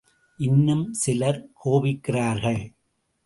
இன்னும் 0.37 0.93
சிலர் 0.93 1.39
கோபிக்கிறார்கள். 1.65 2.61